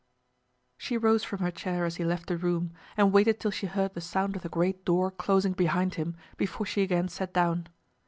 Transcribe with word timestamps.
She 0.79 0.97
rose 0.97 1.23
from 1.23 1.41
her 1.41 1.51
chair 1.51 1.85
as 1.85 1.97
he 1.97 2.03
left 2.03 2.25
the 2.25 2.35
room, 2.35 2.73
and 2.97 3.13
waited 3.13 3.39
till 3.39 3.51
she 3.51 3.67
heard 3.67 3.93
the 3.93 4.01
sound 4.01 4.35
of 4.35 4.41
the 4.41 4.49
great 4.49 4.83
door 4.83 5.11
closing 5.11 5.53
behind 5.53 5.93
him 5.93 6.15
before 6.37 6.65
she 6.65 6.81
again 6.81 7.07
sat 7.07 7.35
down. 7.35 7.67